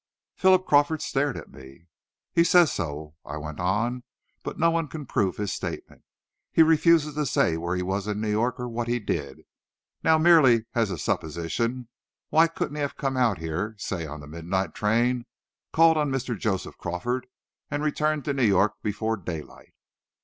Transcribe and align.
Philip 0.35 0.65
Crawford 0.65 0.99
stared 0.99 1.37
at 1.37 1.51
me. 1.51 1.85
"He 2.33 2.43
says 2.43 2.71
so," 2.73 3.13
I 3.23 3.37
went 3.37 3.59
on; 3.59 4.01
"but 4.41 4.57
no 4.57 4.71
one 4.71 4.87
can 4.87 5.05
prove 5.05 5.37
his 5.37 5.53
statement. 5.53 6.01
He 6.51 6.63
refuses 6.63 7.13
to 7.13 7.25
say 7.27 7.55
where 7.55 7.75
he 7.75 7.83
was 7.83 8.07
in 8.07 8.19
New 8.19 8.31
York, 8.31 8.59
or 8.59 8.67
what 8.67 8.87
he 8.87 8.97
did. 8.99 9.41
Now, 10.03 10.17
merely 10.17 10.65
as 10.73 10.89
a 10.89 10.97
supposition, 10.97 11.87
why 12.29 12.47
couldn't 12.47 12.77
he 12.77 12.81
have 12.81 12.97
come 12.97 13.15
out 13.15 13.37
here 13.37 13.75
say 13.77 14.07
on 14.07 14.21
the 14.21 14.27
midnight 14.27 14.73
train 14.73 15.27
called 15.71 15.97
on 15.97 16.09
Mr. 16.11 16.35
Joseph 16.35 16.79
Crawford, 16.79 17.27
and 17.69 17.83
returned 17.83 18.25
to 18.25 18.33
New 18.33 18.41
York 18.43 18.73
before 18.81 19.17
daylight?" 19.17 19.75